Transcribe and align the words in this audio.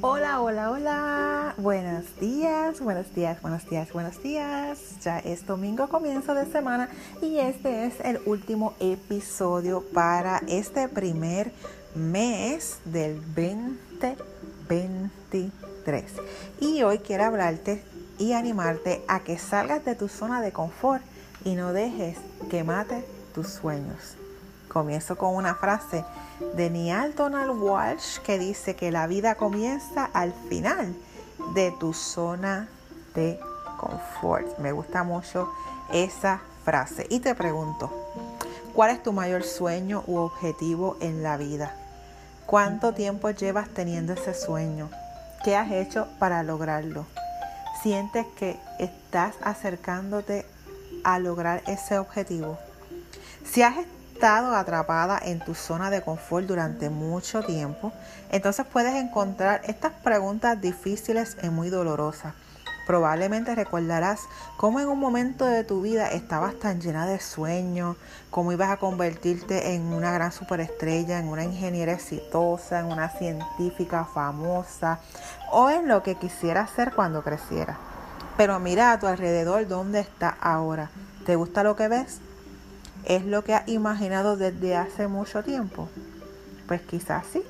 Hola, 0.00 0.40
hola, 0.40 0.70
hola. 0.70 1.54
Buenos 1.56 2.04
días, 2.20 2.80
buenos 2.80 3.12
días, 3.16 3.42
buenos 3.42 3.68
días, 3.68 3.92
buenos 3.92 4.22
días. 4.22 4.78
Ya 5.02 5.18
es 5.18 5.44
domingo, 5.44 5.88
comienzo 5.88 6.34
de 6.34 6.46
semana 6.46 6.88
y 7.20 7.38
este 7.38 7.86
es 7.86 7.98
el 8.04 8.20
último 8.24 8.74
episodio 8.78 9.82
para 9.92 10.40
este 10.46 10.88
primer 10.88 11.50
mes 11.96 12.78
del 12.84 13.20
2023. 13.34 16.04
Y 16.60 16.84
hoy 16.84 16.98
quiero 16.98 17.24
hablarte 17.24 17.82
y 18.18 18.34
animarte 18.34 19.02
a 19.08 19.24
que 19.24 19.36
salgas 19.36 19.84
de 19.84 19.96
tu 19.96 20.06
zona 20.06 20.40
de 20.40 20.52
confort 20.52 21.02
y 21.44 21.56
no 21.56 21.72
dejes 21.72 22.18
que 22.48 22.62
mate 22.62 23.04
tus 23.34 23.48
sueños. 23.48 24.14
Comienzo 24.68 25.16
con 25.16 25.34
una 25.34 25.54
frase 25.54 26.04
de 26.54 26.70
Neal 26.70 27.14
Donald 27.14 27.50
Walsh 27.60 28.18
que 28.18 28.38
dice 28.38 28.76
que 28.76 28.90
la 28.90 29.06
vida 29.06 29.34
comienza 29.34 30.04
al 30.12 30.32
final 30.48 30.94
de 31.54 31.72
tu 31.80 31.94
zona 31.94 32.68
de 33.14 33.40
confort. 33.78 34.58
Me 34.58 34.72
gusta 34.72 35.04
mucho 35.04 35.48
esa 35.92 36.40
frase. 36.64 37.06
Y 37.08 37.20
te 37.20 37.34
pregunto, 37.34 37.90
¿cuál 38.74 38.90
es 38.90 39.02
tu 39.02 39.12
mayor 39.12 39.42
sueño 39.42 40.04
u 40.06 40.16
objetivo 40.16 40.96
en 41.00 41.22
la 41.22 41.36
vida? 41.36 41.74
¿Cuánto 42.46 42.92
tiempo 42.92 43.30
llevas 43.30 43.68
teniendo 43.68 44.12
ese 44.12 44.34
sueño? 44.34 44.90
¿Qué 45.44 45.56
has 45.56 45.70
hecho 45.70 46.08
para 46.18 46.42
lograrlo? 46.42 47.06
¿Sientes 47.82 48.26
que 48.36 48.58
estás 48.78 49.34
acercándote 49.42 50.46
a 51.04 51.18
lograr 51.18 51.62
ese 51.66 51.98
objetivo? 51.98 52.58
Si 53.44 53.62
has 53.62 53.76
atrapada 54.22 55.20
en 55.22 55.40
tu 55.40 55.54
zona 55.54 55.90
de 55.90 56.02
confort 56.02 56.46
durante 56.46 56.90
mucho 56.90 57.42
tiempo, 57.42 57.92
entonces 58.30 58.66
puedes 58.66 58.94
encontrar 58.94 59.60
estas 59.64 59.92
preguntas 59.92 60.60
difíciles 60.60 61.36
y 61.42 61.48
muy 61.48 61.70
dolorosas. 61.70 62.34
Probablemente 62.86 63.54
recordarás 63.54 64.20
cómo 64.56 64.80
en 64.80 64.88
un 64.88 64.98
momento 64.98 65.44
de 65.44 65.62
tu 65.62 65.82
vida 65.82 66.08
estabas 66.08 66.58
tan 66.58 66.80
llena 66.80 67.06
de 67.06 67.20
sueños, 67.20 67.96
cómo 68.30 68.50
ibas 68.50 68.70
a 68.70 68.78
convertirte 68.78 69.74
en 69.74 69.92
una 69.92 70.10
gran 70.10 70.32
superestrella, 70.32 71.18
en 71.18 71.28
una 71.28 71.44
ingeniera 71.44 71.92
exitosa, 71.92 72.80
en 72.80 72.86
una 72.86 73.10
científica 73.10 74.06
famosa 74.06 75.00
o 75.52 75.68
en 75.68 75.86
lo 75.86 76.02
que 76.02 76.14
quisieras 76.14 76.70
ser 76.70 76.94
cuando 76.94 77.22
creciera. 77.22 77.78
Pero 78.38 78.58
mira 78.58 78.92
a 78.92 78.98
tu 78.98 79.06
alrededor 79.06 79.68
dónde 79.68 80.00
está 80.00 80.30
ahora. 80.40 80.90
¿Te 81.26 81.36
gusta 81.36 81.62
lo 81.62 81.76
que 81.76 81.88
ves? 81.88 82.22
¿Es 83.08 83.24
lo 83.24 83.42
que 83.42 83.54
has 83.54 83.66
imaginado 83.68 84.36
desde 84.36 84.76
hace 84.76 85.08
mucho 85.08 85.42
tiempo? 85.42 85.88
Pues 86.66 86.82
quizás 86.82 87.24
sí, 87.32 87.42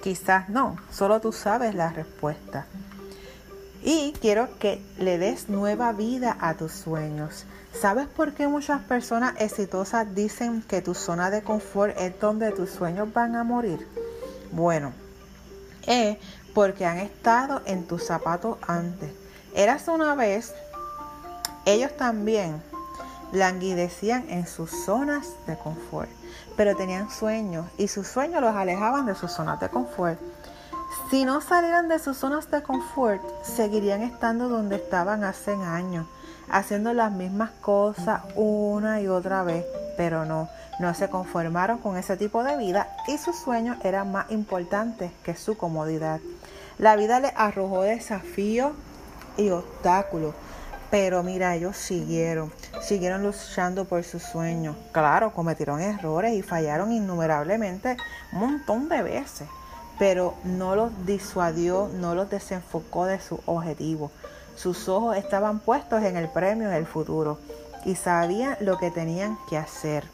quizás 0.00 0.48
no, 0.48 0.76
solo 0.92 1.20
tú 1.20 1.32
sabes 1.32 1.74
la 1.74 1.90
respuesta. 1.90 2.66
Y 3.82 4.12
quiero 4.20 4.48
que 4.60 4.80
le 4.98 5.18
des 5.18 5.48
nueva 5.48 5.92
vida 5.92 6.36
a 6.40 6.54
tus 6.54 6.70
sueños. 6.70 7.46
¿Sabes 7.72 8.06
por 8.06 8.34
qué 8.34 8.46
muchas 8.46 8.80
personas 8.82 9.34
exitosas 9.40 10.14
dicen 10.14 10.62
que 10.62 10.82
tu 10.82 10.94
zona 10.94 11.30
de 11.30 11.42
confort 11.42 11.98
es 11.98 12.18
donde 12.20 12.52
tus 12.52 12.70
sueños 12.70 13.12
van 13.12 13.34
a 13.34 13.42
morir? 13.42 13.88
Bueno, 14.52 14.92
es 15.84 16.16
porque 16.54 16.86
han 16.86 16.98
estado 16.98 17.60
en 17.66 17.88
tus 17.88 18.06
zapatos 18.06 18.56
antes. 18.68 19.10
Eras 19.52 19.88
una 19.88 20.14
vez, 20.14 20.54
ellos 21.64 21.90
también 21.96 22.62
languidecían 23.32 24.28
en 24.28 24.46
sus 24.46 24.70
zonas 24.70 25.26
de 25.46 25.56
confort, 25.56 26.10
pero 26.56 26.76
tenían 26.76 27.10
sueños 27.10 27.66
y 27.78 27.88
sus 27.88 28.06
sueños 28.06 28.40
los 28.40 28.54
alejaban 28.54 29.06
de 29.06 29.14
sus 29.14 29.32
zonas 29.32 29.60
de 29.60 29.68
confort. 29.68 30.18
Si 31.10 31.24
no 31.24 31.40
salieran 31.40 31.88
de 31.88 31.98
sus 31.98 32.16
zonas 32.16 32.50
de 32.50 32.62
confort, 32.62 33.22
seguirían 33.42 34.02
estando 34.02 34.48
donde 34.48 34.76
estaban 34.76 35.24
hace 35.24 35.52
años, 35.52 36.06
haciendo 36.50 36.92
las 36.92 37.12
mismas 37.12 37.50
cosas 37.60 38.22
una 38.34 39.00
y 39.00 39.08
otra 39.08 39.42
vez, 39.42 39.64
pero 39.96 40.24
no, 40.24 40.48
no 40.78 40.94
se 40.94 41.08
conformaron 41.08 41.78
con 41.78 41.96
ese 41.96 42.16
tipo 42.16 42.44
de 42.44 42.56
vida 42.56 42.88
y 43.08 43.18
sus 43.18 43.36
sueños 43.36 43.76
eran 43.84 44.12
más 44.12 44.30
importantes 44.30 45.10
que 45.24 45.36
su 45.36 45.56
comodidad. 45.56 46.20
La 46.78 46.96
vida 46.96 47.20
les 47.20 47.32
arrojó 47.36 47.82
desafíos 47.82 48.72
y 49.36 49.50
obstáculos, 49.50 50.34
pero 50.90 51.22
mira, 51.22 51.54
ellos 51.54 51.76
siguieron, 51.76 52.52
siguieron 52.80 53.22
luchando 53.22 53.84
por 53.84 54.04
sus 54.04 54.22
sueños. 54.22 54.76
Claro, 54.92 55.32
cometieron 55.32 55.80
errores 55.80 56.34
y 56.34 56.42
fallaron 56.42 56.92
innumerablemente 56.92 57.96
un 58.32 58.38
montón 58.40 58.88
de 58.88 59.02
veces, 59.02 59.48
pero 59.98 60.34
no 60.44 60.76
los 60.76 61.06
disuadió, 61.06 61.90
no 61.94 62.14
los 62.14 62.30
desenfocó 62.30 63.06
de 63.06 63.20
su 63.20 63.40
objetivo. 63.46 64.10
Sus 64.54 64.88
ojos 64.88 65.16
estaban 65.16 65.58
puestos 65.58 66.02
en 66.02 66.16
el 66.16 66.28
premio 66.28 66.68
del 66.68 66.86
futuro 66.86 67.38
y 67.84 67.94
sabían 67.96 68.56
lo 68.60 68.78
que 68.78 68.90
tenían 68.90 69.38
que 69.48 69.58
hacer. 69.58 70.04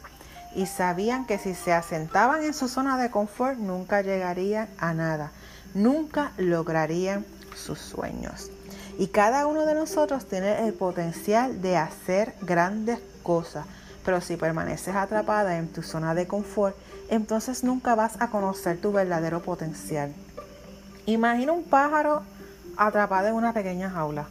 Y 0.55 0.65
sabían 0.67 1.25
que 1.25 1.39
si 1.39 1.55
se 1.55 1.73
asentaban 1.73 2.43
en 2.43 2.53
su 2.53 2.67
zona 2.67 3.01
de 3.01 3.09
confort 3.09 3.57
nunca 3.57 4.01
llegarían 4.01 4.67
a 4.77 4.93
nada, 4.93 5.31
nunca 5.73 6.31
lograrían 6.37 7.25
sus 7.55 7.79
sueños. 7.79 8.51
Y 8.97 9.07
cada 9.07 9.47
uno 9.47 9.65
de 9.65 9.73
nosotros 9.73 10.25
tiene 10.25 10.67
el 10.67 10.73
potencial 10.73 11.61
de 11.61 11.77
hacer 11.77 12.33
grandes 12.41 12.99
cosas. 13.23 13.65
Pero 14.05 14.21
si 14.21 14.35
permaneces 14.35 14.95
atrapada 14.95 15.57
en 15.57 15.67
tu 15.69 15.81
zona 15.81 16.13
de 16.13 16.27
confort, 16.27 16.75
entonces 17.09 17.63
nunca 17.63 17.95
vas 17.95 18.21
a 18.21 18.29
conocer 18.29 18.79
tu 18.79 18.91
verdadero 18.91 19.41
potencial. 19.41 20.13
Imagina 21.05 21.51
un 21.51 21.63
pájaro 21.63 22.23
atrapado 22.77 23.27
en 23.27 23.35
una 23.35 23.53
pequeña 23.53 23.89
jaula. 23.89 24.27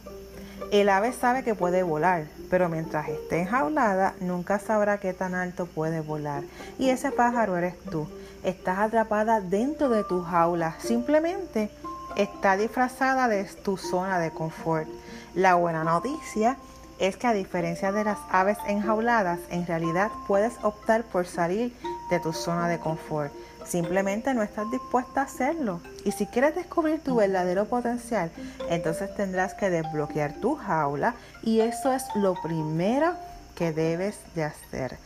El 0.71 0.89
ave 0.89 1.13
sabe 1.13 1.43
que 1.43 1.55
puede 1.55 1.83
volar, 1.83 2.25
pero 2.49 2.69
mientras 2.69 3.07
esté 3.09 3.41
enjaulada 3.41 4.15
nunca 4.21 4.59
sabrá 4.59 4.97
qué 4.99 5.13
tan 5.13 5.35
alto 5.35 5.65
puede 5.65 6.01
volar. 6.01 6.43
Y 6.79 6.89
ese 6.89 7.11
pájaro 7.11 7.57
eres 7.57 7.79
tú. 7.91 8.07
Estás 8.43 8.79
atrapada 8.79 9.39
dentro 9.39 9.89
de 9.89 10.03
tu 10.03 10.21
jaula. 10.23 10.75
Simplemente 10.79 11.69
está 12.15 12.57
disfrazada 12.57 13.27
de 13.27 13.43
tu 13.45 13.77
zona 13.77 14.19
de 14.19 14.31
confort. 14.31 14.87
La 15.33 15.55
buena 15.55 15.83
noticia 15.83 16.57
es 16.99 17.17
que 17.17 17.27
a 17.27 17.33
diferencia 17.33 17.91
de 17.91 18.03
las 18.03 18.19
aves 18.29 18.57
enjauladas, 18.67 19.39
en 19.49 19.65
realidad 19.65 20.11
puedes 20.27 20.53
optar 20.63 21.03
por 21.03 21.25
salir 21.25 21.75
de 22.09 22.19
tu 22.19 22.33
zona 22.33 22.67
de 22.67 22.79
confort. 22.79 23.33
Simplemente 23.65 24.33
no 24.33 24.43
estás 24.43 24.69
dispuesta 24.71 25.21
a 25.21 25.23
hacerlo. 25.25 25.81
Y 26.05 26.11
si 26.11 26.25
quieres 26.27 26.55
descubrir 26.55 27.01
tu 27.01 27.15
verdadero 27.15 27.65
potencial, 27.65 28.31
entonces 28.69 29.13
tendrás 29.15 29.53
que 29.53 29.69
desbloquear 29.69 30.33
tu 30.33 30.55
jaula 30.55 31.15
y 31.41 31.61
eso 31.61 31.93
es 31.93 32.03
lo 32.15 32.35
primero 32.41 33.13
que 33.55 33.71
debes 33.71 34.17
de 34.35 34.43
hacer. 34.43 34.97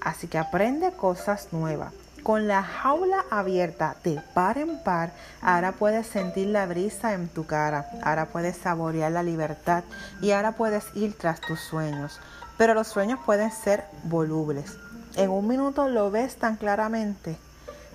Así 0.00 0.28
que 0.28 0.38
aprende 0.38 0.92
cosas 0.92 1.48
nuevas. 1.52 1.92
Con 2.26 2.48
la 2.48 2.64
jaula 2.64 3.24
abierta 3.30 3.94
de 4.02 4.20
par 4.34 4.58
en 4.58 4.82
par, 4.82 5.12
ahora 5.40 5.70
puedes 5.70 6.08
sentir 6.08 6.48
la 6.48 6.66
brisa 6.66 7.12
en 7.12 7.28
tu 7.28 7.46
cara, 7.46 7.88
ahora 8.02 8.26
puedes 8.26 8.56
saborear 8.56 9.12
la 9.12 9.22
libertad 9.22 9.84
y 10.20 10.32
ahora 10.32 10.50
puedes 10.50 10.86
ir 10.96 11.16
tras 11.16 11.40
tus 11.40 11.60
sueños. 11.60 12.18
Pero 12.58 12.74
los 12.74 12.88
sueños 12.88 13.20
pueden 13.24 13.52
ser 13.52 13.84
volubles. 14.02 14.76
En 15.14 15.30
un 15.30 15.46
minuto 15.46 15.88
lo 15.88 16.10
ves 16.10 16.34
tan 16.34 16.56
claramente, 16.56 17.38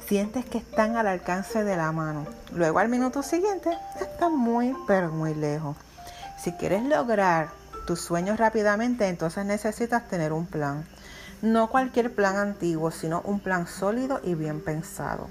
sientes 0.07 0.45
que 0.45 0.59
están 0.59 0.95
al 0.95 1.07
alcance 1.07 1.65
de 1.65 1.75
la 1.75 1.91
mano. 1.91 2.25
Luego 2.53 2.79
al 2.79 2.87
minuto 2.87 3.23
siguiente 3.23 3.77
están 3.99 4.37
muy, 4.37 4.73
pero 4.87 5.11
muy 5.11 5.33
lejos. 5.33 5.75
Si 6.41 6.53
quieres 6.53 6.83
lograr 6.83 7.49
tus 7.85 7.99
sueños 7.99 8.37
rápidamente, 8.39 9.09
entonces 9.09 9.43
necesitas 9.43 10.07
tener 10.07 10.31
un 10.31 10.45
plan. 10.45 10.85
No 11.41 11.71
cualquier 11.71 12.13
plan 12.13 12.35
antiguo, 12.35 12.91
sino 12.91 13.21
un 13.21 13.39
plan 13.39 13.65
sólido 13.65 14.19
y 14.23 14.35
bien 14.35 14.61
pensado. 14.61 15.27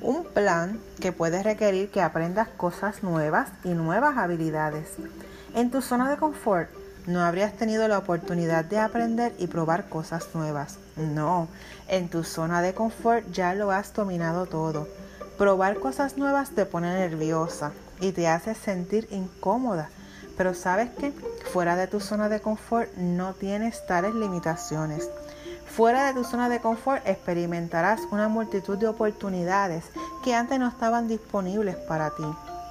Un 0.00 0.24
plan 0.24 0.80
que 0.98 1.12
puede 1.12 1.40
requerir 1.40 1.88
que 1.88 2.02
aprendas 2.02 2.48
cosas 2.48 3.04
nuevas 3.04 3.48
y 3.62 3.68
nuevas 3.68 4.18
habilidades. 4.18 4.88
En 5.54 5.70
tu 5.70 5.80
zona 5.80 6.10
de 6.10 6.16
confort 6.16 6.68
no 7.06 7.22
habrías 7.22 7.52
tenido 7.52 7.86
la 7.86 7.98
oportunidad 7.98 8.64
de 8.64 8.80
aprender 8.80 9.34
y 9.38 9.46
probar 9.46 9.88
cosas 9.88 10.30
nuevas. 10.34 10.78
No, 10.96 11.46
en 11.86 12.08
tu 12.08 12.24
zona 12.24 12.60
de 12.60 12.74
confort 12.74 13.24
ya 13.30 13.54
lo 13.54 13.70
has 13.70 13.94
dominado 13.94 14.46
todo. 14.46 14.88
Probar 15.38 15.78
cosas 15.78 16.16
nuevas 16.16 16.50
te 16.50 16.66
pone 16.66 16.92
nerviosa 16.92 17.70
y 18.00 18.10
te 18.10 18.26
hace 18.26 18.56
sentir 18.56 19.06
incómoda. 19.12 19.90
Pero 20.36 20.54
sabes 20.54 20.90
que 20.90 21.12
fuera 21.52 21.76
de 21.76 21.86
tu 21.86 22.00
zona 22.00 22.28
de 22.28 22.40
confort 22.40 22.92
no 22.96 23.34
tienes 23.34 23.86
tales 23.86 24.14
limitaciones. 24.14 25.08
Fuera 25.66 26.06
de 26.06 26.14
tu 26.14 26.24
zona 26.24 26.48
de 26.48 26.60
confort 26.60 27.06
experimentarás 27.06 28.00
una 28.10 28.28
multitud 28.28 28.76
de 28.76 28.88
oportunidades 28.88 29.84
que 30.22 30.34
antes 30.34 30.58
no 30.58 30.68
estaban 30.68 31.08
disponibles 31.08 31.76
para 31.76 32.10
ti. 32.10 32.24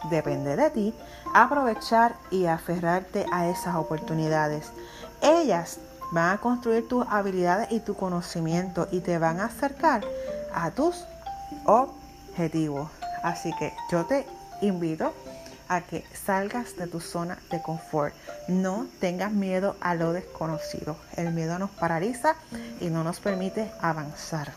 Depende 0.10 0.56
de 0.56 0.70
ti 0.70 0.94
aprovechar 1.34 2.16
y 2.30 2.46
aferrarte 2.46 3.26
a 3.32 3.48
esas 3.48 3.76
oportunidades. 3.76 4.72
Ellas 5.22 5.80
van 6.12 6.34
a 6.34 6.38
construir 6.40 6.88
tus 6.88 7.06
habilidades 7.10 7.72
y 7.72 7.80
tu 7.80 7.96
conocimiento 7.96 8.88
y 8.92 9.00
te 9.00 9.18
van 9.18 9.40
a 9.40 9.46
acercar 9.46 10.04
a 10.54 10.72
tus 10.72 11.06
objetivos. 11.66 12.90
Así 13.24 13.52
que 13.58 13.74
yo 13.92 14.06
te 14.06 14.26
invito 14.62 15.14
a 15.72 15.80
que 15.80 16.04
salgas 16.14 16.76
de 16.76 16.86
tu 16.86 17.00
zona 17.00 17.40
de 17.50 17.62
confort. 17.62 18.14
No 18.50 18.88
tengas 19.00 19.32
miedo 19.32 19.78
a 19.80 19.96
lo 19.96 20.12
desconocido. 20.12 20.98
El 21.16 21.32
miedo 21.32 21.58
nos 21.60 21.70
paraliza 21.72 22.36
y 22.82 22.90
no 22.90 23.06
nos 23.06 23.22
permite 23.22 23.72
avanzar. 23.80 24.52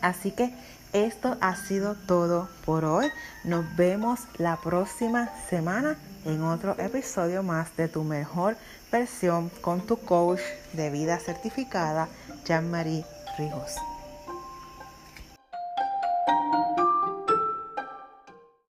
Así 0.00 0.30
que 0.30 0.54
esto 0.92 1.36
ha 1.40 1.56
sido 1.56 1.96
todo 2.06 2.48
por 2.64 2.84
hoy. 2.84 3.10
Nos 3.42 3.64
vemos 3.74 4.20
la 4.38 4.56
próxima 4.56 5.28
semana 5.50 5.96
en 6.24 6.44
otro 6.44 6.78
episodio 6.78 7.42
más 7.42 7.76
de 7.76 7.88
tu 7.88 8.04
mejor 8.04 8.56
versión 8.92 9.50
con 9.60 9.80
tu 9.80 9.96
coach 9.96 10.40
de 10.72 10.90
vida 10.90 11.18
certificada, 11.18 12.08
Jean-Marie 12.44 13.04
Rijos. 13.38 13.74